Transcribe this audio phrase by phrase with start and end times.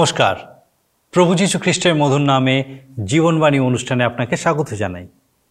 [0.00, 0.64] নমস্কার।
[1.12, 2.64] প্রভু যীশু খ্রিস্টের মধুর নামে
[3.04, 5.06] জীবনবাণী অনুষ্ঠানে আপনাকে স্বাগত জানাই।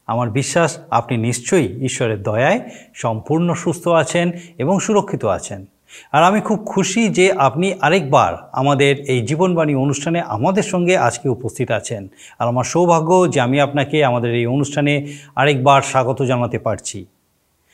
[0.08, 2.60] আমার বিশ্বাস, আপনি নিশ্চয়ই ঈশ্বরের দয়ায়
[2.94, 5.66] সম্পূর্ণ সুস্থ আছেন এবং সুরক্ষিত আছেন।
[6.12, 11.72] আর আমি খুব খুশি যে আপনি আরেকবার আমাদের এই জীবনবাণী অনুষ্ঠানে আমাদের সঙ্গে আজকে উপস্থিত
[11.72, 12.08] আছেন।
[12.40, 17.06] আর আমার সৌভাগ্য যে আমি আপনাকে আমাদের এই অনুষ্ঠানে আরেকবার স্বাগত জানাতে পারছি।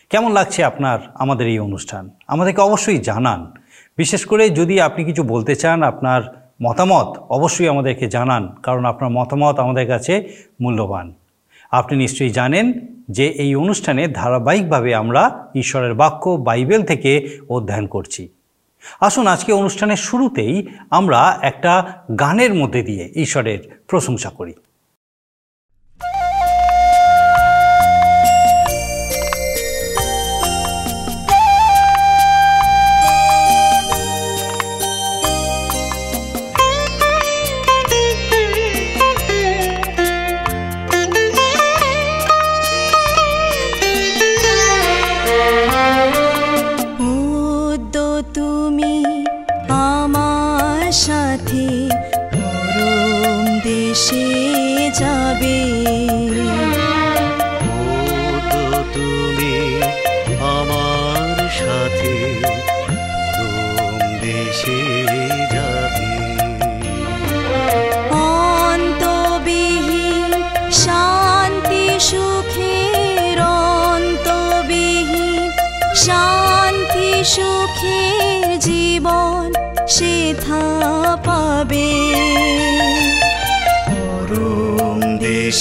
[0.09, 2.09] কেমন লাগছে আপনার, আমাদের এই অনুষ্ঠান?
[2.27, 3.52] আমাদেরকে অবশ্যই জানান।
[3.97, 9.59] বিশেষ করে যদি আপনি কিছু বলতে চান আপনার মতামত অবশ্যই আমাদেরকে জানান, কারণ আপনার মতামত
[9.59, 10.14] আমাদের কাছে
[10.62, 11.14] মূল্যবান।
[11.72, 12.66] আপনি নিশ্চয়ই জানেন
[13.09, 18.30] যে এই অনুষ্ঠানে ধারাবাহিকভাবে আমরা ঈশ্বরের বাক্য, বাইবেল থেকে অধ্যয়ন করছি।
[19.00, 24.53] আসুন আজকে অনুষ্ঠানের শুরুতেই আমরা একটা গানের মধ্যে দিয়ে ঈশ্বরের প্রশংসা করি।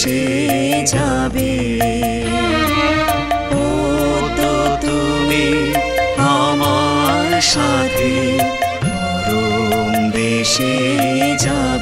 [0.05, 0.25] দেশে
[0.95, 1.53] যাবে।
[3.57, 3.67] ও
[4.39, 4.53] তো
[4.85, 5.47] তুমি
[6.37, 8.13] আমার সাথে
[9.27, 10.77] রুম দেশে
[11.47, 11.74] যাবে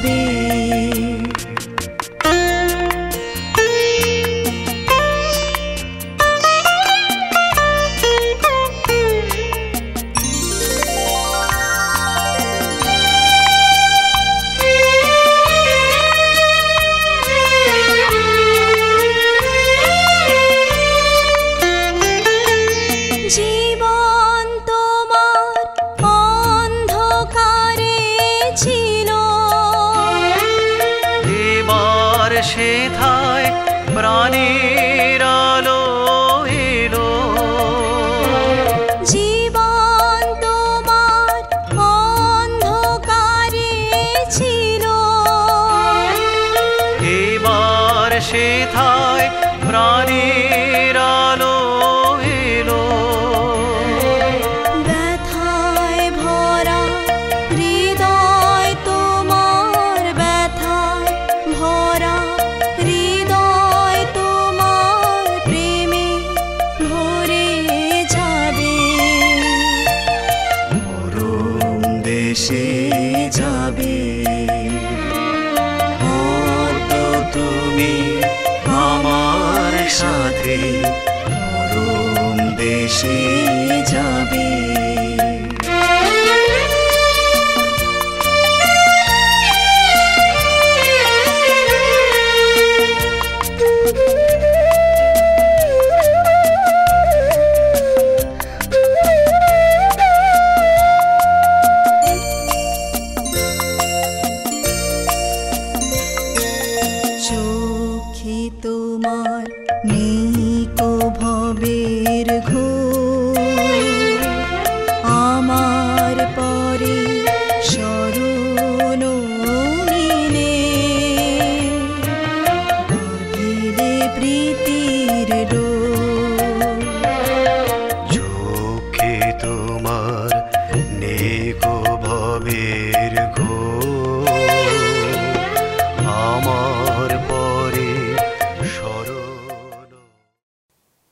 [80.53, 81.12] সাথে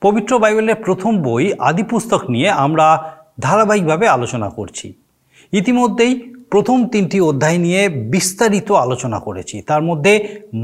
[0.04, 2.86] পবিত্র বাইবেলের প্রথম বই আদি পুস্তক নিয়ে আমরা
[3.40, 4.86] ধারাবাহিকভাবে আলোচনা করছি।
[5.52, 6.12] ইতিমধ্যেই
[6.50, 10.12] প্রথম তিনটি অধ্যায় নিয়ে বিস্তারিত আলোচনা করেছি। তার মধ্যে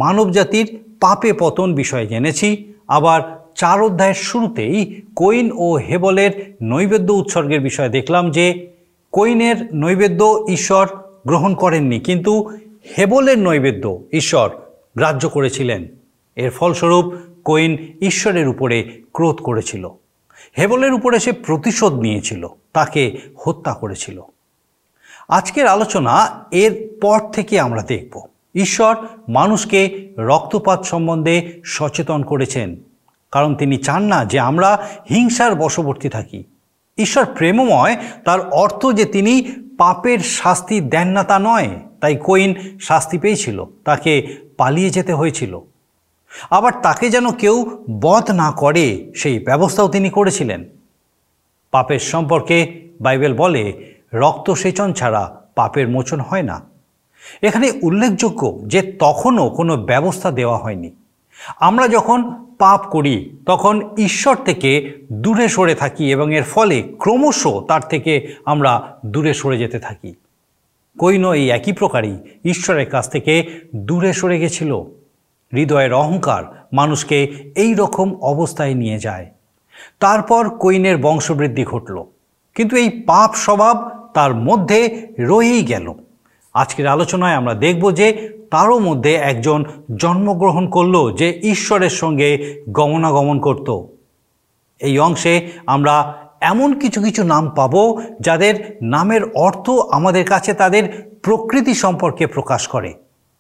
[0.03, 0.67] মানবজাতির
[1.01, 2.49] পাপে পতন বিষয়ে জেনেছি।
[2.89, 3.21] আবার
[3.55, 4.77] চার অধ্যায়ের শুরুতেই
[5.17, 6.33] কৈন ও হেবলের
[6.63, 8.47] নৈবেদ্য উৎসর্গের বিষয়ে দেখলাম যে
[9.13, 10.87] কৈনের নৈবেদ্য ঈশ্বর
[11.27, 12.33] গ্রহণ করেননি, কিন্তু
[12.97, 14.49] হেবলের নৈবেদ্য ঈশ্বর
[14.97, 15.81] গ্রাহ্য করেছিলেন।
[16.37, 17.07] এর ফলস্বরূপ
[17.49, 19.89] কৈন ঈশ্বরের উপরে ক্রোধ করেছিল।
[20.59, 24.23] হেবলের উপরে সে প্রতিশোধ নিয়েছিল, তাকে হত্যা করেছিল।
[25.29, 26.73] আজকের আলোচনা এর
[27.03, 28.97] পর থেকে আমরা দেখব। ঈশ্বর
[29.29, 32.77] মানুষকে রক্তপাত সম্বন্ধে সচেতন করেছেন,
[33.33, 36.45] কারণ তিনি চান না যে আমরা হিংসার বশবর্তী থাকি।
[36.99, 39.35] ঈশ্বর প্রেমময়, তার অর্থ যে তিনি
[39.79, 41.69] পাপের শাস্তি দেন না তা নয়,
[42.01, 45.61] তাই কইন শাস্তি পেয়েছিল, তাকে পালিয়ে যেতে হয়েছিল।
[46.51, 50.65] আবার তাকে যেন কেউ বধ না করে, সেই ব্যবস্থাও তিনি করেছিলেন।
[51.71, 56.61] পাপের সম্পর্কে বাইবেল বলে রক্তসেচন ছাড়া পাপের মোচন হয় না।
[57.43, 60.91] এখানে উল্লেখযোগ্য যে তখনও কোনো ব্যবস্থা দেওয়া হয়নি।
[61.61, 67.81] আমরা যখন পাপ করি, তখন ঈশ্বর থেকে দূরে সরে থাকি এবং এর ফলে ক্রমশ তার
[67.81, 70.15] থেকে আমরা দূরে সরে যেতে থাকি।
[70.99, 74.85] কৈনো এই একই প্রকারই ঈশ্বরের কাছ থেকে দূরে সরে গেছিল।
[75.53, 79.27] হৃদয়ের অহংকার মানুষকে এই রকম অবস্থায় নিয়ে যায়।
[80.01, 82.05] তারপর কৈনের বংশবৃদ্ধি ঘটল।
[82.55, 85.95] কিন্তু এই পাপ স্বভাব তার মধ্যে রয়েই গেল।
[86.55, 89.65] আজকের আলোচনায় আমরা দেখব যে তারও মধ্যে একজন
[90.01, 93.83] জন্মগ্রহণ করল যে ঈশ্বরের সঙ্গে গমনাগমন করত।
[94.79, 101.75] এই অংশে আমরা এমন কিছু কিছু নাম পাব যাদের নামের অর্থ আমাদের কাছে তাদের প্রকৃতি
[101.75, 102.95] সম্পর্কে প্রকাশ করে।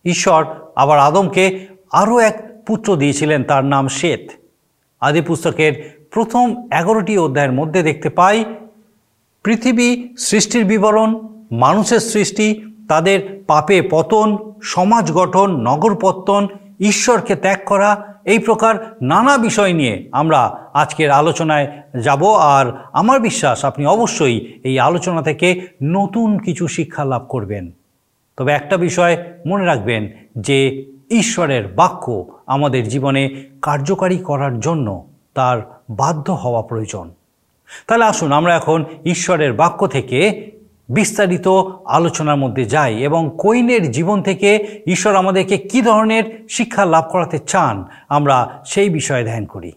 [0.04, 0.46] ঈশ্বর
[0.76, 2.36] আবার আদমকে আরও এক
[2.66, 4.30] পুত্র দিয়েছিলেন, তার নাম শ্বেত।
[5.00, 5.72] আদি পুস্তকের
[6.10, 8.44] প্রথম এগারোটি অধ্যায়ের মধ্যে দেখতে পাই,
[9.44, 11.10] পৃথিবী সৃষ্টির বিবরণ,
[11.52, 16.46] মানুষের সৃষ্টি, তাদের পাপে পতন, সমাজ গঠন, নগর পত্তন,
[16.80, 17.90] ঈশ্বরকে ত্যাগ করা,
[18.24, 20.40] এই প্রকার নানা বিষয় নিয়ে আমরা
[20.74, 21.66] আজকের আলোচনায়
[22.02, 27.72] যাব। আর আমার বিশ্বাস, আপনি অবশ্যই এই আলোচনা থেকে নতুন কিছু শিক্ষা লাভ করবেন।
[28.36, 30.58] তবে একটা বিষয় মনে রাখবেন, যে
[31.10, 37.14] ঈশ্বরের বাক্য আমাদের জীবনে কার্যকারী করার জন্য তার বাধ্য হওয়া প্রয়োজন।
[37.86, 40.50] তাহলে আসুন আমরা এখন ঈশ্বরের বাক্য থেকে
[40.88, 41.48] বিস্তারিত
[41.84, 47.84] আলোচনার মধ্যে যাই এবং কৈনের জীবন থেকে ঈশ্বর আমাদেরকে কি ধরনের শিক্ষা লাভ করাতে চান
[48.08, 49.72] আমরা সেই বিষয়ে ধ্যান করি।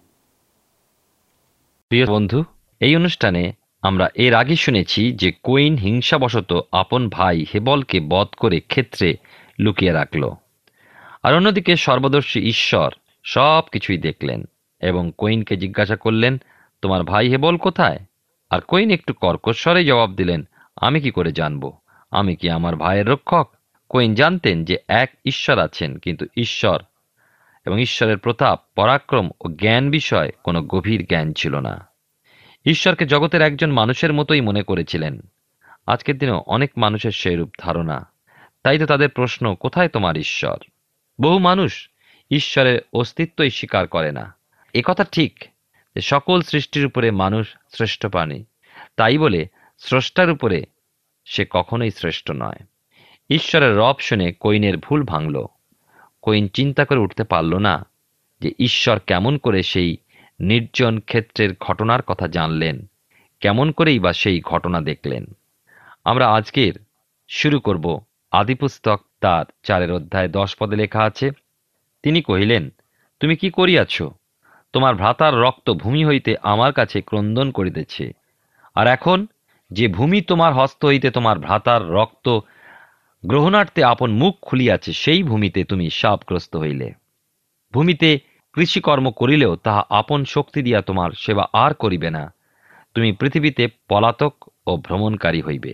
[1.89, 2.43] প্রিয় বন্ধু,
[2.79, 9.17] এই অনুষ্ঠানে আমরা এর আগে শুনেছি যে কোইন হিংসাবশত আপন ভাই হেবলকে বধ করে ক্ষেত্রে
[9.59, 10.29] লুকিয়ে রাখল।
[11.23, 14.43] আর অন্যদিকে সর্বদর্শী ঈশ্বর সব কিছুই দেখলেন
[14.79, 16.41] এবং কোইনকে জিজ্ঞাসা করলেন,
[16.81, 17.99] তোমার ভাই হেবল কোথায়?
[18.49, 21.77] আর কোইন একটু কর্কশ্বরে জবাব দিলেন, আমি কি করে জানব?
[22.11, 23.51] আমি কি আমার ভাইয়ের রক্ষক?
[23.89, 26.79] কোইন জানতেন যে এক ঈশ্বর আছেন, কিন্তু ঈশ্বর
[27.65, 31.87] এবং ঈশ্বরের প্রতাপ, পরাক্রম ও জ্ঞান বিষয় কোনো গভীর জ্ঞান ছিল না।
[32.65, 35.19] ঈশ্বরকে জগতের একজন মানুষের মতোই মনে করেছিলেন।
[35.87, 38.07] আজকের দিনেও অনেক মানুষের সেইরূপ ধারণা।
[38.63, 40.70] তাই তো তাদের প্রশ্ন, কোথায় তোমার ঈশ্বর?
[41.21, 41.89] বহু মানুষ
[42.31, 44.35] ঈশ্বরের অস্তিত্বই স্বীকার করে না।
[44.85, 45.43] কথা ঠিক
[45.95, 48.43] যে সকল সৃষ্টির উপরে মানুষ শ্রেষ্ঠ প্রাণী।
[48.97, 49.47] তাই বলে
[49.77, 50.63] স্রষ্টার উপরে
[51.25, 52.59] সে কখনোই শ্রেষ্ঠ নয়।
[53.29, 55.45] ঈশ্বরের রব শুনে কৈনের ভুল ভাঙল।
[56.21, 57.85] কৈন চিন্তা করে উঠতে পারল না
[58.41, 59.97] যে ঈশ্বর কেমন করে সেই
[60.39, 62.89] নির্জন ক্ষেত্রের ঘটনার কথা জানলেন,
[63.39, 65.25] কেমন করেই বা সেই ঘটনা দেখলেন।
[66.03, 66.73] আমরা আজকের
[67.27, 67.99] শুরু করব
[68.31, 71.31] আদিপুস্তক তার চারের অধ্যায় দশ পদে লেখা আছে,
[72.03, 72.69] তিনি কহিলেন,
[73.19, 74.03] তুমি কি করিয়াছ?
[74.73, 78.11] তোমার ভ্রাতার রক্ত ভূমি হইতে আমার কাছে ক্রন্দন করিতেছে।
[78.75, 79.27] আর এখন
[79.71, 82.39] যে ভূমি তোমার হস্ত হইতে তোমার ভ্রাতার রক্ত
[83.25, 86.91] গ্রহণার্থে আপন মুখ খুলিয়াছে, সেই ভূমিতে তুমি সাপগ্রস্ত হইলে।
[87.73, 88.19] ভূমিতে
[88.53, 92.33] কৃষিকর্ম করিলেও তাহা আপন শক্তি দিয়া তোমার সেবা আর করিবে না।
[92.93, 94.33] তুমি পৃথিবীতে পলাতক
[94.67, 95.73] ও ভ্রমণকারী হইবে।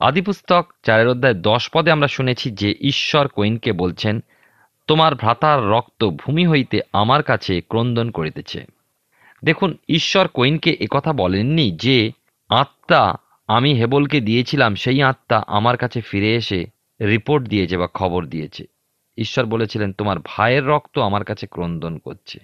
[0.00, 4.20] আদিপুস্তক চারের অধ্যায় দশ পদে আমরা শুনেছি যে ঈশ্বর কৈনকে বলছেন,
[4.86, 8.66] তোমার ভ্রাতার রক্ত ভূমি হইতে আমার কাছে ক্রন্দন করিতেছে।
[9.44, 12.12] দেখুন, ঈশ্বর কৈনকে একথা বলেননি যে,
[12.48, 13.16] আত্মা,
[13.48, 16.66] আমি হেবলকে দিয়েছিলাম, সেই আত্মা আমার কাছে ফিরে এসে
[17.00, 18.64] রিপোর্ট দিয়েছে বা খবর দিয়েছে।
[19.16, 22.38] ঈশ্বর বলেছিলেন, তোমার ভাইয়ের রক্ত আমার কাছে ক্রন্দন করছে।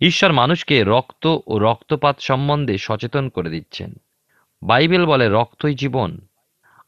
[0.00, 3.94] ঈশ্বর মানুষকে রক্ত ও রক্তপাত সম্বন্ধে সচেতন করে দিচ্ছেন।
[4.62, 6.18] বাইবেল বলে রক্তই জীবন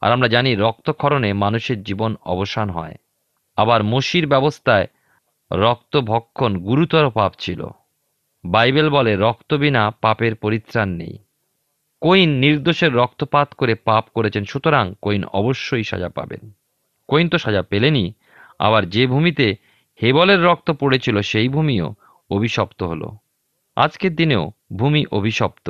[0.01, 2.95] আর আমরা জানি রক্তক্ষরণে মানুষের জীবন অবসান হয়।
[3.55, 4.87] আবার মসির ব্যবস্থায়
[5.51, 7.67] রক্ত ভক্ষণ গুরুতর পাপ ছিল।
[8.45, 11.17] বাইবেল বলে, রক্ত বিনা পাপের পরিত্রাণ নেই।
[12.01, 16.51] কৈন নির্দোষের রক্তপাত করে পাপ করেছেন, সুতরাং কৈন অবশ্যই সাজা পাবেন।
[17.07, 18.13] কৈন তো সাজা পেলেনি
[18.59, 19.55] আবার যে ভূমিতে
[20.01, 21.95] হেবলের রক্ত পড়েছিল সেই ভূমিও
[22.29, 23.09] অভিশপ্ত হল।
[23.75, 25.69] আজকের দিনেও ভূমি অভিশপ্ত।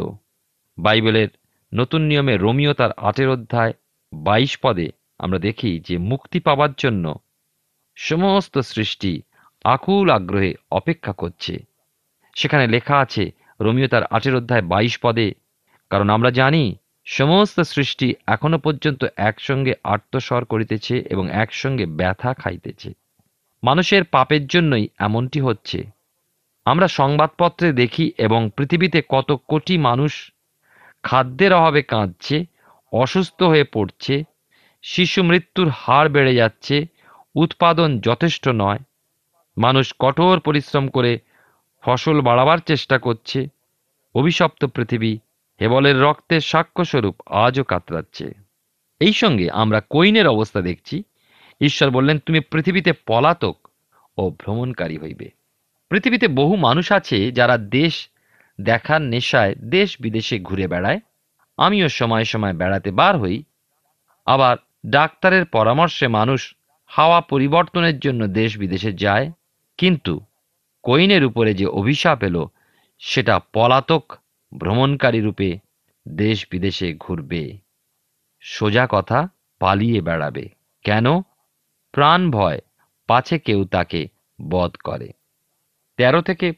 [0.77, 1.27] বাইবেলের
[1.73, 3.73] নতুন নিয়মে রোমিও তার আটের অধ্যায়
[4.13, 4.89] বাইশ পদে
[5.19, 7.19] আমরা দেখি যে মুক্তি পাবার জন্য
[7.95, 9.21] সমস্ত সৃষ্টি
[9.63, 11.65] আকুল আগ্রহে অপেক্ষা করছে।
[12.35, 15.33] সেখানে লেখা আছে, রোমিও তার আটের অধ্যায় বাইশ পদে,
[15.89, 16.75] কারণ আমরা জানি
[17.05, 22.93] সমস্ত সৃষ্টি এখনও পর্যন্ত একসঙ্গে আত্মস্বর করিতেছে এবং একসঙ্গে ব্যথা খাইতেছে।
[23.63, 25.83] মানুষের পাপের জন্যই এমনটি হচ্ছে।
[26.65, 30.31] আমরা সংবাদপত্রে দেখি এবং পৃথিবীতে কত কোটি মানুষ
[31.03, 32.45] খাদ্যের অভাবে কাঁদছে
[32.91, 34.23] অসুস্থ হয়ে পড়ছে,
[34.81, 36.85] শিশু মৃত্যুর হার বেড়ে যাচ্ছে,
[37.35, 38.79] উৎপাদন যথেষ্ট নয়,
[39.57, 41.19] মানুষ কঠোর পরিশ্রম করে
[41.81, 43.47] ফসল বাড়াবার চেষ্টা করছে,
[44.15, 45.17] অভিশপ্ত পৃথিবী
[45.61, 48.31] হেবলের রক্তের সাক্ষ্যস্বরূপ আজও কাতরাচ্ছে।
[48.99, 51.03] এই সঙ্গে আমরা কৈনের অবস্থা দেখছি,
[51.61, 53.67] ঈশ্বর বললেন, তুমি পৃথিবীতে পলাতক
[54.17, 55.31] ও ভ্রমণকারী হইবে।
[55.89, 58.09] পৃথিবীতে বহু মানুষ আছে যারা দেশ
[58.61, 60.99] দেখার নেশায় দেশ বিদেশে ঘুরে বেড়ায়
[61.57, 63.43] আমিও সময় সময় বেড়াতে বার হই।
[64.25, 66.55] আবার ডাক্তারের পরামর্শে মানুষ
[66.85, 69.31] হাওয়া পরিবর্তনের জন্য দেশ বিদেশে যায়।
[69.77, 70.19] কিন্তু
[70.83, 72.49] কৈনের উপরে যে অভিশাপ এলো,
[72.99, 74.13] সেটা পলাতক
[74.59, 75.59] ভ্রমণকারী রূপে
[76.07, 77.57] দেশ বিদেশে ঘুরবে।
[78.41, 79.27] সোজা কথা,
[79.59, 80.49] পালিয়ে বেড়াবে।
[80.83, 81.21] কেন?
[81.91, 82.59] প্রাণ ভয়,
[83.07, 84.07] পাছে কেউ তাকে
[84.49, 85.11] বধ করে।
[85.97, 86.53] তেরো থেকে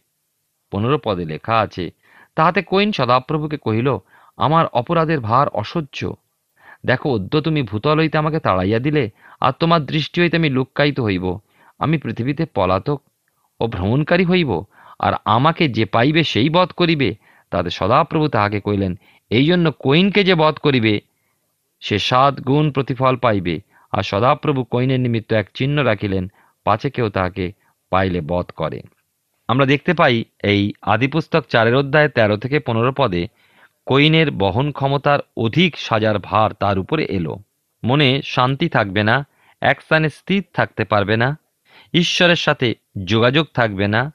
[0.71, 1.91] পনেরো পদে লেখা আছে,
[2.35, 3.97] তাহাতে কৈন সদাপ্রভুকে কহিল
[4.37, 5.99] আমার অপরাধের ভার অসহ্য।
[6.85, 9.09] দেখো অদ্য তুমি ভূতল হইতে আমাকে তাড়াইয়া দিলে,
[9.41, 11.25] আর তোমার দৃষ্টি হইতে আমি লুক্কায়িত হইব।
[11.79, 12.99] আমি পৃথিবীতে পলাতক
[13.59, 14.51] ও ভ্রমণকারী হইব,
[14.99, 17.15] আর আমাকে যে পাইবে সেই বধ করিবে,
[17.51, 18.93] তাতে সদাপ্রভু তাহাকে কইলেন
[19.31, 21.01] এই জন্য কৈনকে যে বধ করিবে,
[21.81, 23.59] সে সাত গুণ প্রতিফল পাইবে।
[23.93, 26.23] আর সদাপ্রভু কৈনের নিমিত্ত এক চিহ্ন রাখিলেন,
[26.65, 27.51] পাছে কেউ তাহাকে
[27.91, 28.79] পাইলে বধ করে।
[29.47, 33.27] আমরা দেখতে পাই, এই আদিপুস্তক চারের অধ্যায় তেরো থেকে পনেরো পদে
[33.85, 37.39] কৈনের বহন ক্ষমতার অধিক সাজার ভার তার উপরে এলো।
[37.83, 39.27] মনে শান্তি থাকবে না,
[39.61, 41.37] এক স্থানে স্থির থাকতে পারবে না,
[41.93, 42.75] ঈশ্বরের সাথে
[43.05, 44.13] যোগাযোগ থাকবে না,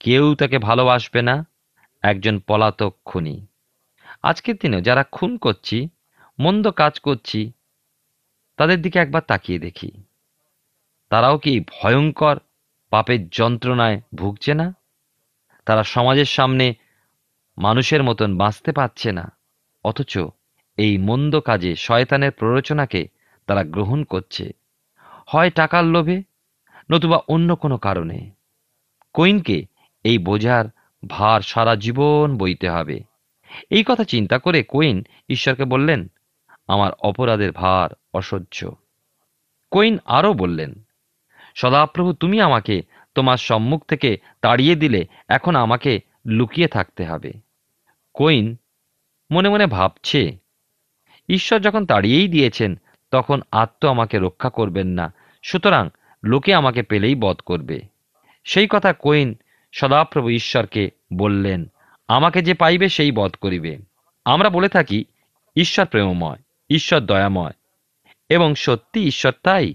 [0.00, 1.46] কেউ তাকে ভালোবাসবে না,
[2.02, 3.46] একজন পলাতক খুনি।
[4.22, 5.88] আজকের দিনে যারা খুন করছি,
[6.38, 7.52] মন্দ কাজ করছি,
[8.56, 9.90] তাদের দিকে একবার তাকিয়ে দেখি।
[11.10, 12.36] তারাও কি ভয়ঙ্কর
[12.90, 14.74] পাপের যন্ত্রণায় ভুগছে না?
[15.66, 16.74] তারা সমাজের সামনে
[17.58, 19.32] মানুষের মতন বাঁচতে পারছে না।
[19.84, 20.18] অথচ
[20.76, 23.08] এই মন্দ কাজে শয়তানের প্ররোচনাকে
[23.46, 24.52] তারা গ্রহণ করছে।
[25.26, 26.22] হয় টাকার লোভে,
[26.90, 28.30] নতুবা অন্য কোনো কারণে।
[29.14, 29.66] কৈনকে
[30.04, 30.64] এই বোঝার
[31.08, 33.00] ভার সারা জীবন বইতে হবে।
[33.70, 36.10] এই কথা চিন্তা করে কৈন ঈশ্বরকে বললেন,
[36.68, 38.70] আমার অপরাধের ভার অসহ্য।
[39.70, 40.86] কৈন আরও বললেন,
[41.54, 42.82] সদাপ্রভু, তুমি আমাকে
[43.14, 47.45] তোমার সম্মুখ থেকে তাড়িয়ে দিলে এখন আমাকে লুকিয়ে থাকতে হবে।
[48.16, 48.56] কৈন
[49.30, 50.36] মনে মনে ভাবছে,
[51.28, 52.78] ঈশ্বর যখন তাড়িয়েই দিয়েছেন,
[53.10, 55.90] তখন আত্ম আমাকে রক্ষা করবেন না, সুতরাং
[56.24, 57.80] লোকে আমাকে পেলেই বধ করবে।
[58.44, 59.34] সেই কথা কোইন
[59.72, 61.66] সদাপ্রভু ঈশ্বরকে বললেন,
[62.08, 63.78] আমাকে যে পাইবে সেই বধ করিবে।
[64.24, 65.04] আমরা বলে থাকি,
[65.56, 66.38] ঈশ্বর প্রেমময়,
[66.70, 67.52] ঈশ্বর দয়াময়,
[68.28, 69.74] এবং সত্যি ঈশ্বর তাই।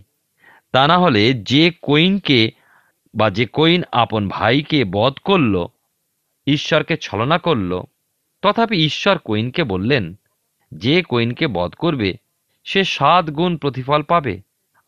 [0.72, 2.52] তা না হলে যে কোইনকে
[3.16, 5.68] বা যে কোইন আপন ভাইকে বধ করল,
[6.48, 7.84] ঈশ্বরকে ছলনা করল
[8.42, 10.20] তথাপি ঈশ্বর কৈনকে বললেন,
[10.74, 12.14] যে কৈনকে বধ করবে,
[12.64, 14.42] সে সাত গুণ প্রতিফল পাবে,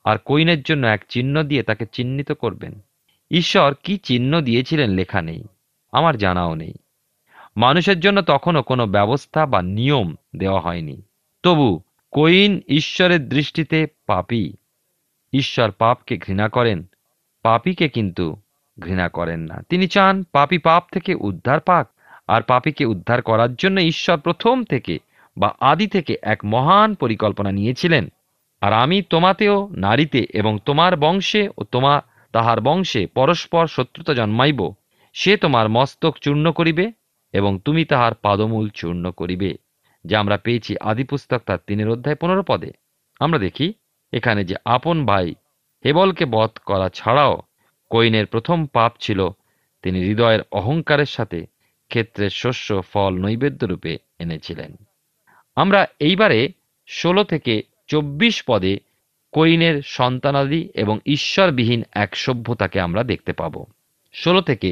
[0.03, 2.85] আর কৈনের জন্য এক চিহ্ন দিয়ে তাকে চিহ্নিত করবেন।
[3.31, 5.43] ঈশ্বর কি চিহ্ন দিয়েছিলেন লেখা নেই,
[5.91, 6.73] আমার জানাও নেই।
[7.57, 11.01] মানুষের জন্য তখনও কোনো ব্যবস্থা বা নিয়ম দেওয়া হয়নি।
[11.43, 11.81] তবু
[12.11, 14.53] কৈন ঈশ্বরের দৃষ্টিতে পাপী।
[15.33, 16.83] ঈশ্বর পাপকে ঘৃণা করেন,
[17.41, 18.35] পাপীকে কিন্তু
[18.79, 21.89] ঘৃণা করেন না। তিনি চান পাপী পাপ থেকে উদ্ধার পাক
[22.27, 24.99] আর পাপীকে উদ্ধার করার জন্য ঈশ্বর প্রথম থেকে
[25.37, 28.11] বা আদি থেকে এক মহান পরিকল্পনা নিয়েছিলেন।
[28.61, 32.01] আর আমি তোমাতেও নারীতে এবং তোমার বংশে ও তোমা,
[32.31, 34.73] তাহার বংশে পরস্পর শত্রুতা জন্মাইব।
[35.13, 36.91] সে তোমার মস্তক চূর্ণ করিবে
[37.33, 39.57] এবং তুমি তাহার পাদমূল চূর্ণ করিবে,
[40.05, 42.71] যা আমরা পেয়েছি আদি পুস্তক তার তিনের অধ্যায় পনেরো পদে।
[43.19, 43.73] আমরা দেখি,
[44.13, 45.35] এখানে যে আপন ভাই
[45.85, 47.41] হেবলকে বধ করা ছাড়াও
[47.89, 49.29] কৈনের প্রথম পাপ ছিল,
[49.81, 51.45] তিনি হৃদয়ের অহংকারের সাথে
[51.91, 54.71] ক্ষেত্রের শস্য ফল নৈবেদ্য রূপে এনেছিলেন।
[55.57, 56.49] আমরা এইবারে
[56.87, 57.53] ষোলো থেকে
[57.87, 58.79] চব্বিশ পদে
[59.33, 63.63] কৈনের সন্তানাদি এবং ঈশ্বরবিহীন এক সভ্যতাকে আমরা দেখতে পাব।
[64.15, 64.69] ষোলো থেকে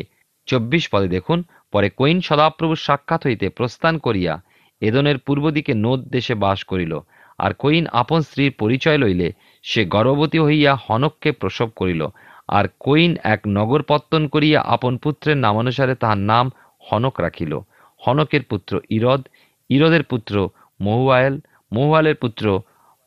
[0.48, 4.42] চব্বিশ পদে দেখুন, পরে কৈন সদাপ্রভুর সাক্ষাৎ হইতে প্রস্থান করিয়া
[4.82, 7.00] এদনের পূর্ব দিকে নোদ দেশে বাস করিল
[7.40, 9.32] আর কৈন আপন স্ত্রীর পরিচয় লইলে
[9.64, 12.02] সে গর্ভবতী হইয়া হনককে প্রসব করিল
[12.48, 16.46] আর কৈন এক নগর পত্তন করিয়া আপন পুত্রের নামানুসারে তাহার নাম
[16.90, 17.60] হনক রাখিল।
[18.02, 19.22] হনকের পুত্র ইরদ,
[19.70, 20.50] ইরদের পুত্র
[20.82, 21.36] মহুয়ায়েল
[21.74, 22.62] মহুয়ালের পুত্র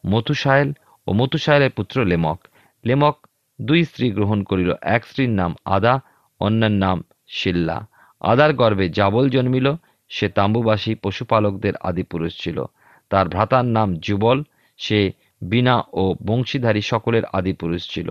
[0.06, 0.72] মথুসায়েল
[1.06, 2.38] ও মথুসায়েলের পুত্র লেমক।
[2.84, 3.16] লেমক
[3.60, 6.00] দুই স্ত্রী গ্রহণ করিল, এক স্ত্রীর নাম আদা,
[6.40, 7.86] অন্যের নাম শিল্লা।
[8.20, 9.66] আদার গর্ভে জাবল জন্মিল,
[10.08, 12.64] সে তাম্বুবাসী পশুপালকদের আদিপুরুষ ছিল।
[13.10, 14.42] তার ভ্রাতার নাম যুবল,
[14.78, 15.12] সে
[15.42, 18.08] বিনা ও বংশীধারী সকলের আদিপুরুষ ছিল।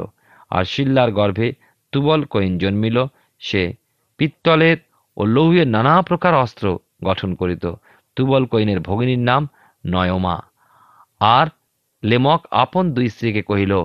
[0.50, 1.54] আর শিল্লার গর্ভে
[1.92, 2.98] তুবল কৈন জন্মিল,
[3.40, 3.74] সে
[4.18, 4.78] পিত্তলের
[5.18, 7.66] ও লৌহের নানা প্রকার অস্ত্র গঠন করিত।
[8.16, 9.50] তুবল কৈনের ভগিনীর নাম
[9.86, 10.42] নয়মা।
[11.20, 11.48] আর
[12.04, 13.84] লেমক আপন দুই স্ত্রীকে কহিল,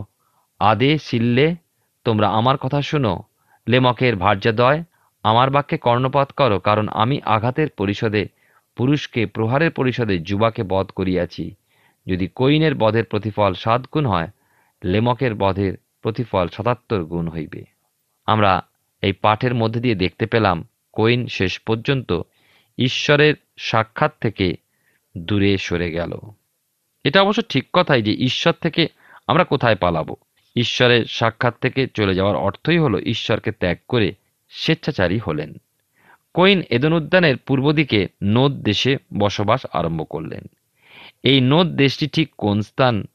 [0.60, 1.56] আদে শিল্লে,
[2.04, 3.22] তোমরা আমার কথা শোনো।
[3.68, 4.84] লেমকের ভার্যাদয়,
[5.22, 8.28] আমার বাক্যে কর্ণপাত করো, কারণ আমি আঘাতের পরিষদে,
[8.76, 11.54] পুরুষকে প্রহারের পরিষদে যুবাকে বধ করিয়াছি।
[12.06, 14.28] যদি কৈনের বধের প্রতিফল সাত গুণ হয়,
[14.84, 17.64] লেমকের বধের প্রতিফল সাতাত্তর গুণ হইবে।
[18.26, 18.62] আমরা
[19.02, 22.22] এই পাঠের মধ্যে দিয়ে দেখতে পেলাম কৈন শেষ পর্যন্ত
[22.78, 24.56] ঈশ্বরের সাক্ষাৎ থেকে
[25.18, 26.18] দূরে সরে গেল।
[27.04, 28.88] এটা অবশ্য ঠিক কথাই যে ঈশ্বর থেকে
[29.26, 30.16] আমরা কোথায় পালাবো।
[30.56, 34.14] ঈশ্বরের সাক্ষাৎ থেকে চলে যাওয়ার অর্থই হলো ঈশ্বরকে ত্যাগ করে
[34.48, 35.54] স্বেচ্ছাচারী হলেন।
[36.34, 40.44] কোইন এদন উদ্যানের পূর্ব দিকে নোদ দেশে বসবাস আরম্ভ করলেন।
[41.22, 43.06] এই নোদ দেশটি ঠিক কোন স্থান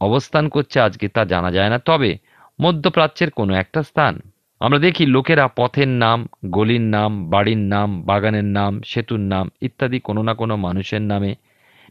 [0.00, 2.18] অবস্থান করছে আজকে তা জানা যায় না, তবে
[2.62, 4.20] মধ্যপ্রাচ্যের কোনো একটা স্থান
[4.60, 10.22] আমরা দেখি লোকেরা পথের নাম, গলির নাম, বাড়ির নাম, বাগানের নাম, সেতুর নাম ইত্যাদি কোনো
[10.22, 11.34] না কোনো মানুষের নামে,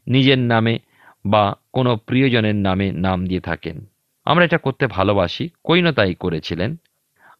[0.07, 0.79] নিজের নামে
[1.25, 3.85] বা কোনো প্রিয়জনের নামে নাম দিয়ে থাকেন।
[4.25, 6.75] আমরা এটা করতে ভালোবাসি কৈনও তাই করেছিলেন।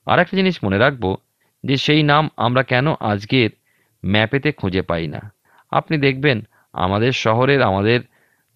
[0.05, 1.15] আর একটা জিনিস মনে রাখব,
[1.63, 3.49] যে সেই নাম আমরা কেন আজকের
[4.05, 5.33] ম্যাপেতে খুঁজে পাই না?
[5.71, 6.41] আপনি দেখবেন,
[6.73, 7.99] আমাদের শহরের, আমাদের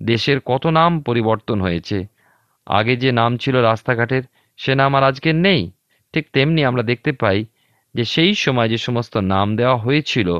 [0.03, 2.05] দেশের কত নাম পরিবর্তন হয়েছে।
[2.65, 4.23] আগে যে নাম ছিল রাস্তাঘাটের,
[4.57, 5.71] সে নাম আর আজকের নেই।
[6.13, 7.45] ঠিক তেমনি আমরা দেখতে পাই
[7.95, 10.39] যে সেই সময় যে সমস্ত নাম দেওয়া হয়েছিল,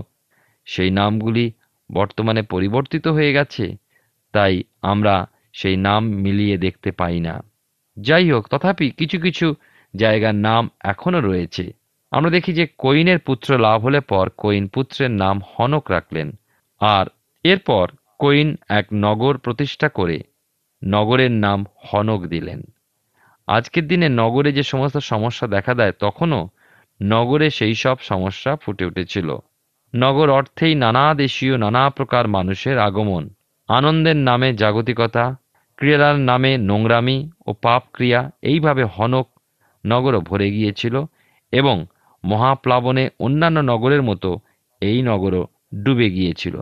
[0.65, 1.51] সেই নামগুলি
[1.91, 3.75] বর্তমানে পরিবর্তিত হয়ে গেছে,
[4.33, 7.43] তাই আমরা সেই নাম মিলিয়ে দেখতে পাই না।
[7.97, 9.55] যাই হোক, তথাপি কিছু কিছু
[9.95, 11.73] জায়গার নাম এখনও রয়েছে।
[12.11, 16.39] আমরা দেখি যে কৈনের পুত্র লাভ হলে পর কৈন পুত্রের নাম হনক রাখলেন।
[16.81, 17.05] আর
[17.43, 20.19] এরপর কৈন এক নগর প্রতিষ্ঠা করে
[20.83, 22.61] নগরের নাম হনক দিলেন।
[23.49, 26.49] আজকের দিনে নগরে যে সমস্ত সমস্যা দেখা দেয়, তখনও
[27.01, 29.37] নগরে সেই সব সমস্যা ফুটে উঠেছিল।
[29.95, 33.29] নগর অর্থেই নানা দেশীয়, নানা প্রকার মানুষের আগমন।
[33.67, 35.35] আনন্দের নামে জাগতিকতা
[35.77, 39.27] ক্রিয়ার নামে নোংরামি ও পাপ ক্রিয়া এইভাবে হনক
[39.85, 41.03] নগরও ভরে গিয়েছিল
[41.51, 41.85] এবং
[42.23, 44.39] মহাপ্লাবনে অন্যান্য নগরের মতো
[44.81, 45.47] এই নগরও
[45.83, 46.61] ডুবে গিয়েছিল।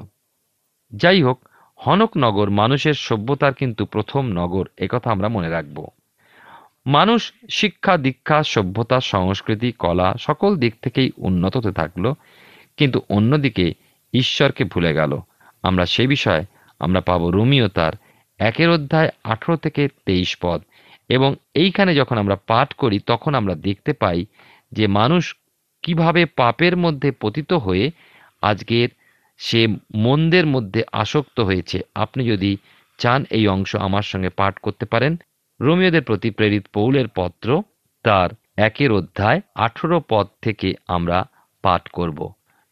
[0.94, 1.38] যাই হোক,
[1.76, 5.78] হনক নগর মানুষের সভ্যতার কিন্তু প্রথম নগর একথা আমরা মনে রাখব।
[6.88, 12.06] মানুষ শিক্ষা, দীক্ষা, সভ্যতা, সংস্কৃতি, কলা সকল দিক থেকেই উন্নত হতে থাকল,
[12.78, 13.66] কিন্তু অন্যদিকে
[14.14, 15.12] ঈশ্বরকে ভুলে গেল।
[15.64, 16.44] আমরা সে বিষয়ে
[16.80, 17.94] আমরা পাব রোমিও তার
[18.40, 20.60] একের অধ্যায় আঠেরো থেকে তেইশ পদ
[21.10, 24.20] এবং এইখানে যখন আমরা পাঠ করি তখন আমরা দেখতে পাই
[24.72, 25.24] যে মানুষ
[25.84, 27.86] কীভাবে পাপের মধ্যে পতিত হয়ে
[28.42, 28.90] আজকের
[29.40, 29.62] সে
[29.96, 32.52] মন্দের মধ্যে আসক্ত হয়েছে। আপনি যদি
[33.00, 35.14] চান এই অংশ আমার সঙ্গে পাঠ করতে পারেন।
[35.62, 37.64] রোমিওদের প্রতি প্রেরিত পৌলের পত্র
[38.04, 41.28] তার একের অধ্যায় আঠেরো পদ থেকে আমরা
[41.62, 42.32] পাঠ করব।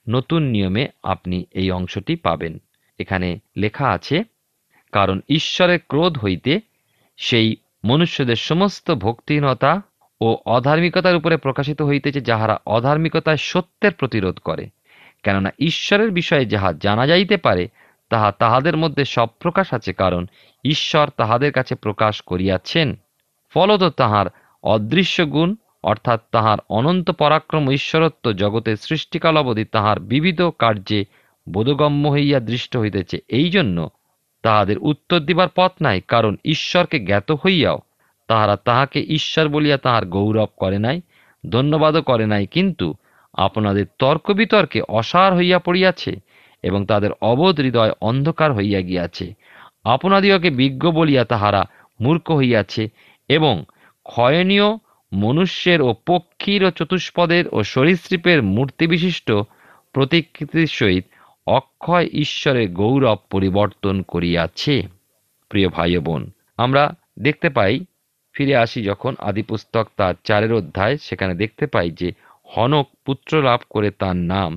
[0.09, 2.61] নতুন নিয়মে আপনি এই অংশটি পাবেন।
[2.99, 4.23] এখানে লেখা আছে,
[4.91, 6.59] কারণ ঈশ্বরের ক্রোধ হইতে
[7.17, 9.81] সেই মনুষ্যদের সমস্ত ভক্তিহীনতা
[10.21, 14.69] ও অধার্মিকতার উপরে প্রকাশিত হইতেছে যাহারা অধার্মিকতায় সত্যের প্রতিরোধ করে।
[15.23, 17.67] কেননা ঈশ্বরের বিষয়ে যাহা জানা যাইতে পারে
[18.09, 20.25] তাহা তাহাদের মধ্যে সব প্রকাশ আছে, কারণ
[20.63, 22.95] ঈশ্বর তাহাদের কাছে প্রকাশ করিয়াছেন।
[23.53, 24.25] ফলত তাহার
[24.63, 31.05] অদৃশ্য গুণ, অর্থাৎ তাহার অনন্ত পরাক্রম ঈশ্বরত্ব জগতের সৃষ্টিকাল অবধি তাহার বিবিধ কার্যে
[31.49, 33.89] বোধগম্য হইয়া দৃষ্ট হইতেছে। এই জন্য
[34.41, 37.79] তাহাদের উত্তর দিবার পথ নাই, কারণ ঈশ্বরকে জ্ঞাত হইয়াও
[38.27, 41.01] তাহারা তাহাকে ঈশ্বর বলিয়া তাহার গৌরব করে নাই,
[41.49, 42.93] ধন্যবাদও করে নাই। কিন্তু
[43.33, 46.15] আপনাদের তর্ক বিতর্কে অসার হইয়া পড়িয়াছে।
[46.65, 49.25] এবং তাদের অবোধ হৃদয় অন্ধকার হইয়া গিয়াছে।
[49.85, 51.61] আপনাদিওকে বিজ্ঞ বলিয়া তাহারা
[52.01, 52.83] মূর্খ হইয়াছে
[53.29, 53.55] এবং
[54.05, 54.69] ক্ষয়নীয়
[55.11, 59.27] মনুষ্যের ও পক্ষীর ও চতুষ্পদের ও সরীসৃপের মূর্তিবিশিষ্ট
[59.95, 61.05] প্রতিকৃতির সহিত
[61.47, 64.75] অক্ষয় ঈশ্বরের গৌরব পরিবর্তন করিয়াছে।
[65.51, 66.21] প্রিয় ভাই বোন,
[66.57, 66.83] আমরা
[67.19, 67.73] দেখতে পাই,
[68.35, 72.09] ফিরে আসি যখন আদিপুস্তক তার চারের অধ্যায়, সেখানে দেখতে পাই যে
[72.57, 74.51] হনক পুত্র লাভ করে তার নাম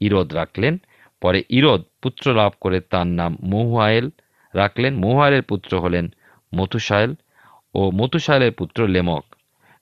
[0.00, 0.74] ইরোদ রাখলেন।
[1.20, 4.10] পরে ইরোদ পুত্র লাভ করে তার নাম মহুয়ায়েল
[4.54, 6.08] রাখলেন। মহুয়ায়েলের পুত্র হলেন
[6.54, 7.14] মথুসায়েল
[7.74, 9.24] ও মথুসায়েলের পুত্র লেমক।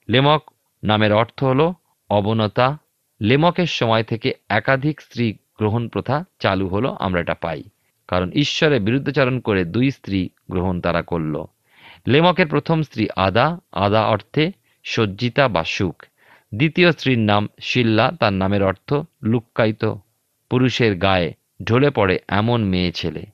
[0.09, 0.51] লেমক
[0.83, 1.71] নামের অর্থ হল
[2.09, 2.77] অবনতা।
[3.21, 7.63] লেমকের সময় থেকে একাধিক স্ত্রী গ্রহণ প্রথা চালু হলো, আমরা এটা পাই।
[8.07, 11.45] কারণ ঈশ্বরের বিরুদ্ধাচরণ করে দুই স্ত্রী গ্রহণ তারা করল।
[12.07, 14.51] লেমকের প্রথম স্ত্রী আদা আদা অর্থে
[14.83, 16.05] সজ্জিতা বা সুখ।
[16.55, 18.93] দ্বিতীয় স্ত্রীর নাম শিল্লা, তার নামের অর্থ
[19.23, 19.95] লুক্কায়িত
[20.53, 23.25] পুরুষের গায়ে ঢলে পড়ে এমন মেয়ে ছেলে।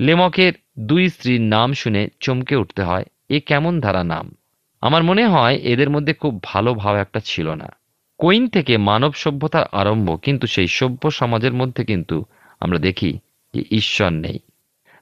[0.00, 4.34] লেমকের দুই স্ত্রীর নাম শুনে চমকে উঠতে হয়, এ কেমন ধারা নাম?
[4.80, 7.72] আমার মনে হয় এদের মধ্যে খুব ভালো ভাব একটা ছিল না।
[8.18, 12.24] কৈন থেকে মানব সভ্যতার আরম্ভ, কিন্তু সেই সভ্য সমাজের মধ্যে কিন্তু
[12.60, 13.18] আমরা দেখি
[13.54, 14.38] যে ঈশ্বর নেই,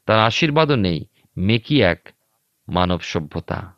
[0.06, 1.04] তার আশীর্বাদও নেই,
[1.36, 2.08] মেকি এক
[2.68, 3.74] মানব সভ্যতা।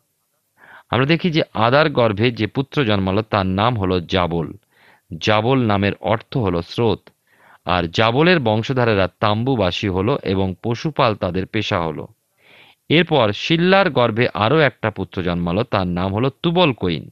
[0.89, 4.53] আমরা দেখি যে আদার গর্ভে যে পুত্র জন্মালো, তার নাম হলো জাবল।
[5.21, 7.09] জাবল নামের অর্থ হলো স্রোত।
[7.65, 12.07] আর জাবলের বংশধারেরা তাম্বুবাসী হলো এবং পশুপাল তাদের পেশা হলো।
[12.89, 17.09] এরপর শিল্লার গর্ভে আরও একটা পুত্র জন্মালো, তার নাম হলো তুবল কৈন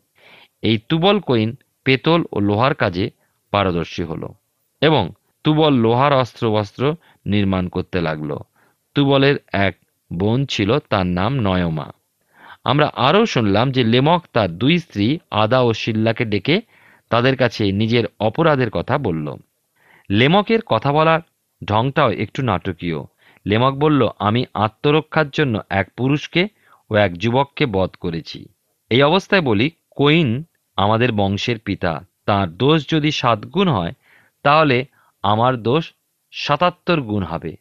[0.62, 3.10] এই তুবল কৈন পেতল ও লোহার কাজে
[3.52, 4.34] পারদর্শী হলো
[4.82, 5.10] এবং
[5.44, 8.38] তুবল লোহার অস্ত্র বস্ত্র নির্মাণ করতে লাগল।
[8.96, 9.78] তুবলের এক
[10.14, 11.92] বোন ছিল, তার নাম নয়মা।
[12.64, 16.62] আমরা আরও শুনলাম যে লেমক তার দুই স্ত্রী আদা ও শিল্লাকে ডেকে
[17.10, 19.36] তাদের কাছে নিজের অপরাধের কথা বলল।
[20.12, 21.20] লেমকের কথা বলার
[21.66, 23.04] ঢংটাও একটু নাটকীয়।
[23.48, 26.48] লেমক বলল, আমি আত্মরক্ষার জন্য এক পুরুষকে
[26.90, 28.46] ও এক যুবককে বধ করেছি।
[28.90, 30.44] এই অবস্থায় বলি, কোইন
[30.76, 33.94] আমাদের বংশের পিতা। তার দোষ যদি সাত গুণ হয়,
[34.44, 34.86] তাহলে
[35.24, 35.94] আমার দোষ
[36.32, 37.56] সাতাত্তর গুণ হবে।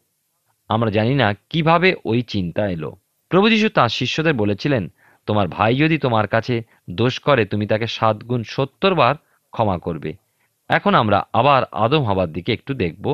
[0.69, 2.97] আমরা জানি না কীভাবে ওই চিন্তা এলো।
[3.29, 4.93] প্রভু যীশু তাঁর শিষ্যদের বলেছিলেন,
[5.27, 9.15] তোমার ভাই যদি তোমার কাছে দোষ করে, তুমি তাকে সাত গুণ সত্তর বার
[9.51, 10.30] ক্ষমা করবে।
[10.71, 13.05] এখন আমরা আবার আদম হবার দিকে একটু দেখব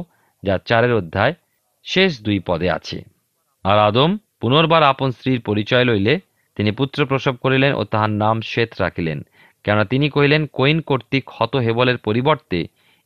[0.42, 1.34] যা চারের অধ্যায়
[1.84, 2.98] শেষ দুই পদে আছে।
[3.64, 6.20] আর আদম পুনর্বার আপন স্ত্রীর পরিচয় লইলে
[6.56, 9.18] তিনি পুত্র প্রসব করিলেন ও তাহার নাম শ্বেত রাখিলেন,
[9.64, 12.58] কেননা তিনি কহিলেন কৈন কর্তৃক হত হেবলের পরিবর্তে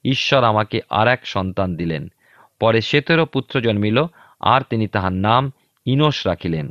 [0.04, 2.02] ঈশ্বর আমাকে আর এক সন্তান দিলেন।
[2.60, 3.98] পরে শ্বেতেরও পুত্র জন্মিল,
[4.40, 5.42] আর তিনি তাহার নাম
[5.86, 6.66] ইনোস রাখিলেন।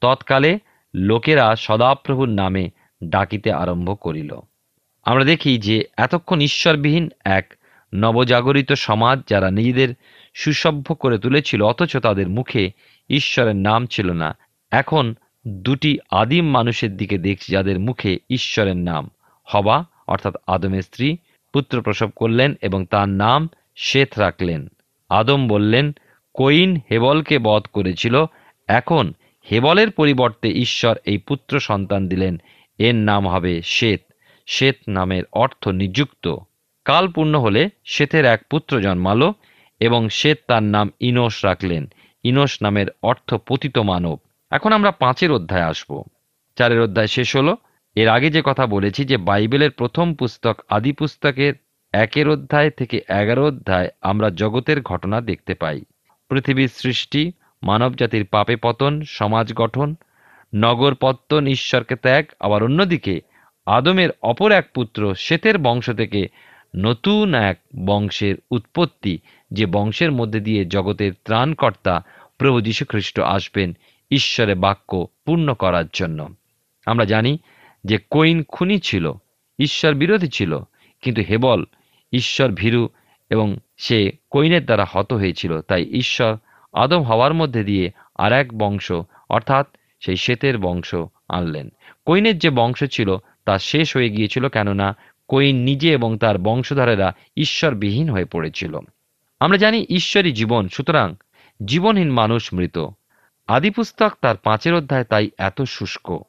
[0.00, 0.58] তৎকালে
[0.94, 2.64] লোকেরা সদাপ্রভুর নামে
[3.04, 4.32] ডাকিতে আরম্ভ করিল।
[5.04, 7.54] আমরা দেখি যে এতক্ষণ ঈশ্বরবিহীন এক
[7.94, 9.94] নবজাগরিত সমাজ যারা নিজেদের
[10.34, 12.70] সুসভ্য করে তুলেছিল, অথচ তাদের মুখে
[13.10, 14.36] ঈশ্বরের নাম ছিল না।
[14.70, 15.14] এখন
[15.48, 19.10] দুটি আদিম মানুষের দিকে দেখছি যাদের মুখে ঈশ্বরের নাম।
[19.44, 21.16] হবা, অর্থাৎ আদমের স্ত্রী,
[21.52, 24.68] পুত্র প্রসব করলেন এবং তার নাম শ্বেত রাখলেন।
[25.08, 25.92] আদম বললেন
[26.34, 28.24] কৈন হেবলকে বধ করেছিল।
[28.68, 29.12] এখন
[29.52, 32.40] হেবলের পরিবর্তে ঈশ্বর এই পুত্র সন্তান দিলেন।
[32.78, 34.13] এর নাম হবে শ্বেত।
[34.46, 36.36] শ্বেত নামের অর্থ নিযুক্ত।
[36.84, 39.34] কাল পূর্ণ হলে শ্বেতের এক পুত্র জন্মালো
[39.80, 41.86] এবং শ্বেত তার নাম ইনোস রাখলেন।
[42.24, 44.18] ইনোস নামের অর্থ পতিত মানব।
[44.50, 46.02] এখন আমরা পাঁচের অধ্যায় আসব।
[46.56, 47.56] চারের অধ্যায় শেষ হলো।
[47.94, 51.54] এর আগে যে কথা বলেছি যে বাইবেলের প্রথম পুস্তক আদি পুস্তকের
[51.92, 55.80] একের অধ্যায় থেকে এগারো অধ্যায় আমরা জগতের ঘটনা দেখতে পাই।
[56.28, 59.94] পৃথিবীর সৃষ্টি, মানবজাতির পাপে পতন, সমাজ গঠন
[60.54, 63.20] নগর পত্তন ঈশ্বরকে ত্যাগ, আবার অন্যদিকে
[63.66, 66.26] আদমের অপর এক পুত্র শ্বেতের বংশ থেকে
[66.76, 69.18] নতুন এক বংশের উৎপত্তি,
[69.50, 72.04] যে বংশের মধ্যে দিয়ে জগতের ত্রাণকর্তা
[72.38, 73.76] প্রভু যীশুখ্রিস্ট আসবেন
[74.10, 76.34] ঈশ্বরের বাক্য পূর্ণ করার জন্য।
[76.86, 77.38] আমরা জানি
[77.84, 79.12] যে কৈন খুনি ছিল,
[79.58, 80.58] ঈশ্বর বিরোধী ছিল,
[81.02, 81.64] কিন্তু হেবল
[82.12, 82.88] ঈশ্বর ভীরু
[83.30, 86.36] এবং সে কৈনের দ্বারা হত হয়েছিল, তাই ঈশ্বর
[86.72, 88.92] আদম হওয়ার মধ্যে দিয়ে আর এক বংশ,
[89.28, 89.66] অর্থাৎ
[90.00, 90.94] সেই শ্বেতের বংশ
[91.28, 91.72] আনলেন।
[92.06, 94.96] কৈনের যে বংশ ছিল তা শেষ হয়ে গিয়েছিল কেননা
[95.28, 98.78] কৈন নিজে এবং তার বংশধরেরা ঈশ্বরবিহীন হয়ে পড়েছিল।
[99.40, 101.14] আমরা জানি ঈশ্বরই জীবন, সুতরাং
[101.64, 102.86] জীবনহীন মানুষ মৃত।
[103.46, 106.20] আদিপুস্তক তার পাঁচের অধ্যায় তাই এত শুষ্ক।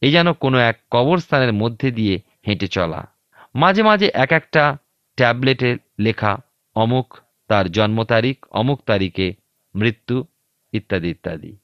[0.00, 3.08] এই যেন কোনো এক কবরস্থানের মধ্যে দিয়ে হেঁটে চলা।
[3.54, 4.76] মাঝে মাঝে এক একটা
[5.16, 6.38] ট্যাবলেটে লেখা,
[6.74, 9.34] অমুক তার জন্ম তারিখ, অমুক তারিখে
[9.74, 10.24] মৃত্যু,
[10.72, 11.56] ইত্যাদি ইত্যাদি।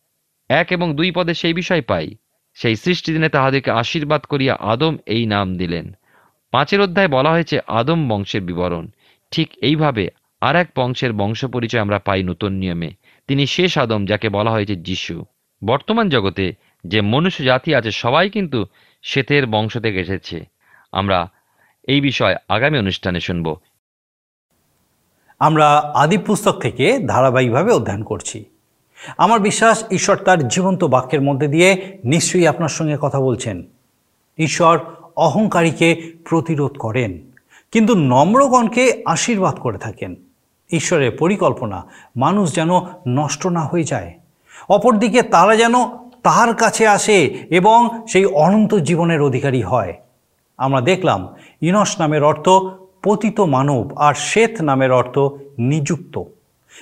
[0.48, 2.14] এক এবং দুই পদে সেই বিষয় পাই।
[2.62, 5.96] সেই সৃষ্টি দিনে তাহাদেরকে আশীর্বাদ করিয়া আদম এই নাম দিলেন।
[6.50, 8.88] পাঁচের অধ্যায় বলা হয়েছে, আদম বংশের বিবরণ।
[9.30, 10.08] ঠিক এইভাবে
[10.40, 12.90] আর এক বংশের বংশ পরিচয় আমরা পাই নতুন নিয়মে।
[13.28, 15.24] তিনি শেষ আদম, যাকে বলা হয়েছে যিশু।
[15.64, 16.52] বর্তমান জগতে
[16.86, 18.64] যে মনুষ্য জাতি আছে, সবাই কিন্তু
[19.02, 20.44] শ্বেতের বংশ থেকে এসেছে।
[20.92, 21.28] আমরা
[21.82, 23.56] এই বিষয় আগামী অনুষ্ঠানে শুনব।
[25.38, 28.44] আমরা আদি পুস্তক থেকে ধারাবাহিকভাবে অধ্যয়ন করছি।
[29.18, 33.64] আমার বিশ্বাস ঈশ্বর তার জীবন্ত বাক্যের মধ্যে দিয়ে নিশ্চয়ই আপনার সঙ্গে কথা বলছেন।
[34.38, 34.78] ঈশ্বর
[35.16, 37.18] অহংকারীকে প্রতিরোধ করেন,
[37.72, 40.14] কিন্তু নম্রগণকে আশীর্বাদ করে থাকেন।
[40.70, 41.84] ঈশ্বরের পরিকল্পনা,
[42.16, 42.70] মানুষ যেন
[43.08, 44.14] নষ্ট না হয়ে যায়।
[44.68, 45.74] অপরদিকে তারা যেন
[46.22, 49.94] তার কাছে আসে এবং সেই অনন্ত জীবনের অধিকারী হয়।
[50.58, 51.28] আমরা দেখলাম,
[51.60, 52.48] ইনস নামের অর্থ
[53.02, 55.18] পতিত মানব আর শ্বেত নামের অর্থ
[55.58, 56.22] নিযুক্ত।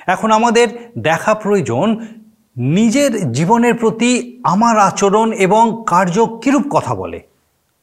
[0.07, 2.07] এখন আমাদের দেখা প্রয়োজন
[2.57, 7.21] নিজের জীবনের প্রতি আমার আচরণ এবং কার্য কিরূপ কথা বলে।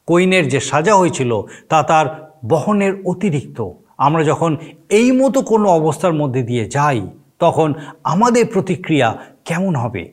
[0.06, 4.56] কৈনের যে সাজা হয়েছিল তা তার বহনের অতিরিক্ত। আমরা যখন
[4.88, 7.06] এই মতো কোনো অবস্থার মধ্যে দিয়ে যাই,
[7.38, 10.12] তখন আমাদের প্রতিক্রিয়া কেমন হবে?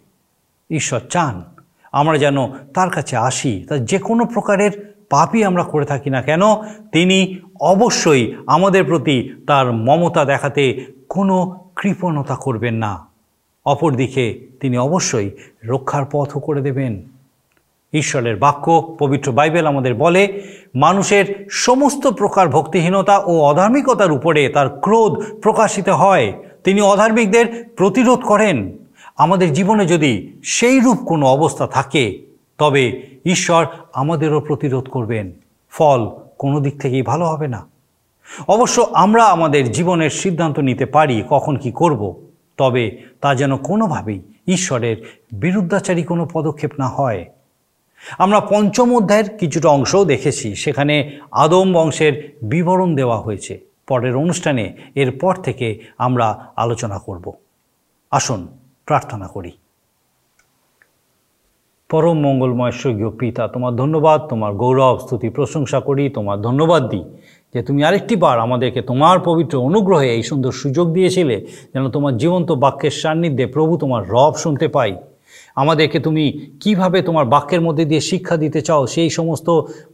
[0.70, 1.44] ঈশ্বর চান।
[1.92, 6.42] আমরা যেন তার কাছে আসি, তা যে কোনো প্রকারের পাপই আমরা করে থাকি না কেন,
[6.92, 13.06] তিনি অবশ্যই আমাদের প্রতি তার মমতা দেখাতে কোনো কৃপণতা করবেন না।
[13.66, 15.30] অপরদিকে তিনি অবশ্যই
[15.66, 17.04] রক্ষার পথও করে দেবেন।
[17.94, 20.44] ঈশ্বরের বাক্য, পবিত্র বাইবেল আমাদের বলে,
[20.76, 26.34] মানুষের সমস্ত প্রকার ভক্তিহীনতা ও অধার্মিকতার উপরে তার ক্রোধ প্রকাশিত হয়।
[26.64, 28.78] তিনি অধার্মিকদের প্রতিরোধ করেন।
[29.18, 32.22] আমাদের জীবনে যদি সেই রূপ কোনো অবস্থা থাকে,
[32.58, 35.32] তবে ঈশ্বর আমাদেরও প্রতিরোধ করবেন।
[35.72, 37.73] ফল কোনো দিক থেকেই ভালো হবে না।
[38.48, 45.22] অবশ্য আমরা আমাদের জীবনের সিদ্ধান্ত নিতে পারি কখন কি করব। তবে তা যেন কোনোভাবেই ঈশ্বরের
[45.32, 47.26] বিরুদ্ধাচারী কোনো পদক্ষেপ না হয়।
[48.18, 55.36] আমরা পঞ্চম অধ্যায়ের কিছুটা অংশও দেখেছি, সেখানে আদম বংশের বিবরণ দেওয়া হয়েছে। পরের অনুষ্ঠানে এরপর
[55.36, 57.32] থেকে আমরা আলোচনা করব।
[58.12, 58.48] আসুন,
[58.86, 59.52] প্রার্থনা করি।
[61.94, 67.06] পরম মঙ্গলময় স্বর্গীয় পিতা, তোমার ধন্যবাদ, তোমার গৌরব, স্তুতি, প্রশংসা করি, তোমার ধন্যবাদ দিই
[67.56, 71.36] যে তুমি আরেকটি বার আমাদেরকে তোমার পবিত্র অনুগ্রহে এই সুন্দর সুযোগ দিয়েছিলে
[71.74, 74.92] যেন তোমার জীবন্ত বাক্যের সান্নিধ্যে প্রভু তোমার রব শুনতে পাই।
[75.56, 76.24] আমাদেরকে তুমি
[76.60, 78.88] কীভাবে তোমার বাক্যের মধ্যে দিয়ে শিক্ষা দিতে চাও?
[78.88, 79.48] সেই সমস্ত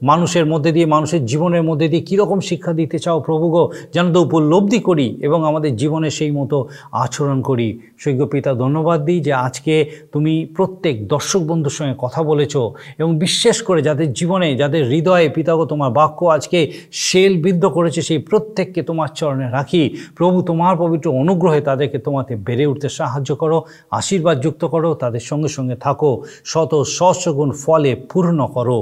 [0.03, 3.71] মানুষের মধ্যে দিয়ে, মানুষের জীবনের মধ্যে দিয়ে কীরকম শিক্ষা দিতে চাও প্রভু গো?
[3.93, 9.19] যেন তো উপলব্ধি করি এবং আমাদের জীবনে সেই মতো আচরণ করি। সৈক্য পিতা, ধন্যবাদ দিই
[9.19, 9.73] যে আজকে
[10.11, 12.53] তুমি প্রত্যেক দর্শক বন্ধুর সঙ্গে কথা বলেছ
[12.97, 18.17] এবং বিশেষ করে যাদের জীবনে, যাদের হৃদয়ে পিতাগো তোমার বাক্য আজকে শেল বিদ্ধ করেছে, সেই
[18.17, 19.83] প্রত্যেককে তোমার চরণে রাখি।
[20.15, 23.57] প্রভু তোমার পবিত্র অনুগ্রহে তাদেরকে তোমাতে বেড়ে উঠতে সাহায্য করো,
[23.91, 26.11] আশীর্বাদ যুক্ত করো, তাদের সঙ্গে সঙ্গে থাকো
[26.51, 28.79] শত সহস্রগুণ ফলে পূর্ণ করো।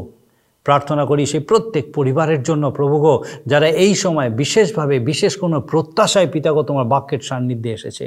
[0.68, 3.04] প্রার্থনা করি সেই প্রত্যেক পরিবারের জন্য প্রভুগ
[3.52, 8.06] যারা এই সময় বিশেষভাবে, বিশেষ কোনো প্রত্যাশায় পিতাগো তোমার বাক্যের সান্নিধ্যে এসেছে,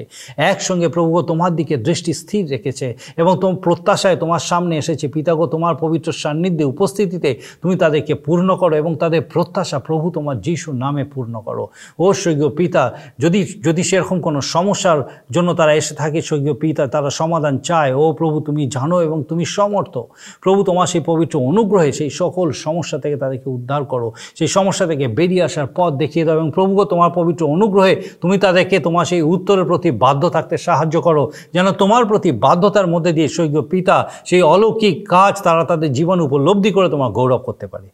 [0.50, 5.74] একসঙ্গে প্রভুগ তোমার দিকে দৃষ্টি স্থির রেখেছে এবং তোম প্রত্যাশায় তোমার সামনে এসেছে, পিতাগো তোমার
[5.76, 7.30] পবিত্র সান্নিধ্যে উপস্থিতিতে
[7.62, 11.64] তুমি তাদেরকে পূর্ণ করো এবং তাদের প্রত্যাশা প্রভু তোমার যিশুর নামে পূর্ণ করো।
[11.98, 12.82] ও স্বর্গীয় পিতা,
[13.18, 18.04] যদি যদি সেরকম কোনো সমস্যার জন্য তারা এসে থাকে, স্বর্গীয় পিতা, তারা সমাধান চায়। ও
[18.12, 19.94] প্রভু তুমি জানো এবং তুমি সমর্থ।
[20.44, 24.08] প্রভু তোমার সেই পবিত্র অনুগ্রহে সেই সকল সমস্যা থেকে তাদেরকে উদ্ধার করো।
[24.38, 28.76] সেই সমস্যা থেকে বেরিয়ে আসার পথ দেখিয়ে দাও এবং প্রভুগ, তোমার পবিত্র অনুগ্রহে তুমি তাদেরকে
[28.80, 33.64] তোমার সেই উত্তরের প্রতি বাধ্য থাকতে সাহায্য করো, যেন তোমার প্রতি বাধ্যতার মধ্যে দিয়ে স্বর্গীয়
[33.72, 37.88] পিতা সেই অলৌকিক কাজ তারা তাদের জীবন উপলব্ধি করে তোমার গৌরব করতে পারে।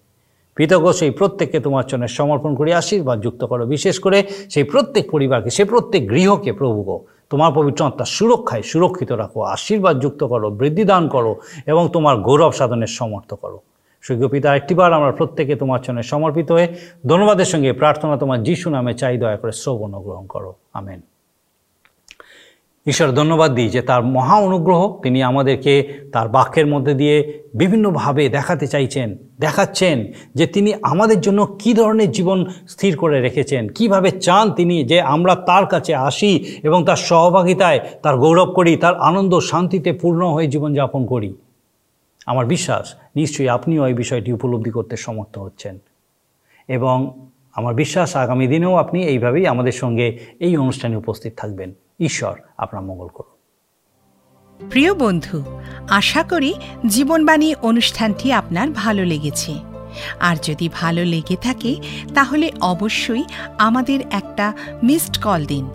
[0.56, 4.18] পিতজ্ঞ সেই প্রত্যেককে তোমার জন্য সমর্পণ করে, আশীর্বাদ যুক্ত করো। বিশেষ করে
[4.50, 6.88] সেই প্রত্যেক পরিবারকে, সেই প্রত্যেক গৃহকে প্রভুগ,
[7.30, 11.32] তোমার পবিত্র আত্মার সুরক্ষায় সুরক্ষিত রাখো, আশীর্বাদ যুক্ত করো, বৃদ্ধি দান করো
[11.66, 13.58] এবং তোমার গৌরব সাধনের সমর্থ করো।
[14.06, 16.68] স্বর্গীয় পিতা একটিবার আমরা প্রত্যেকে তোমার জন্য সমর্পিত হয়ে
[17.06, 21.00] ধন্যবাদের সঙ্গে প্রার্থনা তোমার যিশু নামে চাই, দয়া করে শ্রবণ গ্রহণ করো। আমেন।
[22.86, 27.16] ঈশ্বর, ধন্যবাদ দিই যে তার মহা অনুগ্রহ তিনি আমাদেরকে তার বাক্যের মধ্যে দিয়ে
[27.54, 29.96] বিভিন্নভাবে দেখাতে চাইছেন, দেখাচ্ছেন
[30.34, 32.38] যে তিনি আমাদের জন্য কি ধরনের জীবন
[32.68, 38.16] স্থির করে রেখেছেন, কীভাবে চান তিনি যে আমরা তার কাছে আসি এবং তার সহভাগিতায় তার
[38.16, 41.34] গৌরব করি, তার আনন্দ শান্তিতে পূর্ণ হয়ে জীবনযাপন করি।
[42.26, 45.78] আমার বিশ্বাস, নিশ্চয়ই আপনিও এই বিষয়টি উপলব্ধি করতে সমর্থ হচ্ছেন।
[46.68, 52.82] এবং আমার বিশ্বাস, আগামী দিনেও আপনি এইভাবেই আমাদের সঙ্গে এই অনুষ্ঠানে উপস্থিত থাকবেন। ঈশ্বর আপনার
[52.82, 53.36] মঙ্গল করুন।
[54.70, 55.42] প্রিয় বন্ধু,
[55.90, 56.54] আশা করি
[56.86, 59.54] জীবনবাণী অনুষ্ঠানটি আপনার ভালো লেগেছে।
[60.20, 61.76] আর যদি ভালো লেগে থাকে,
[62.14, 63.24] তাহলে অবশ্যই
[63.58, 65.68] আমাদের একটা মিসড কল দিন।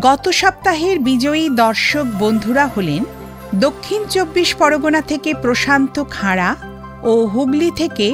[0.00, 3.04] গত সপ্তাহের বিজয়ী দর্শক বন্ধুরা হলেন
[3.60, 6.50] দক্ষিণ চব্বিশ পরগনা থেকে প্রশান্ত খাঁড়া
[7.02, 8.08] ও হুগলি থেকে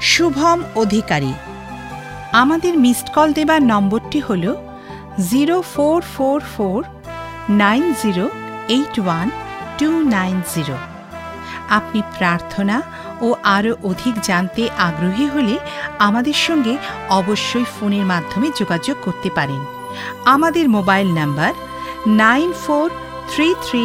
[0.00, 1.32] শুভম অধিকারী।
[2.32, 4.44] আমাদের মিসড কল দেবার নম্বরটি হল
[5.30, 6.80] zero four four four
[7.48, 8.24] nine zero
[8.68, 9.26] eight one
[9.78, 10.76] two nine zero.
[11.68, 12.76] আপনি প্রার্থনা
[13.20, 15.54] ও আরও অধিক জানতে আগ্রহী হলে
[15.98, 16.74] আমাদের সঙ্গে
[17.10, 19.60] অবশ্যই ফোনের মাধ্যমে যোগাযোগ করতে পারেন।
[20.24, 21.52] আমাদের mobile number
[22.06, 22.90] nine four
[23.30, 23.84] three three